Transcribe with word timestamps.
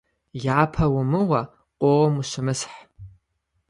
Япэ 0.59 0.85
умыуэ, 0.97 1.41
къоуэм 1.79 2.15
ущымысхь. 2.21 2.77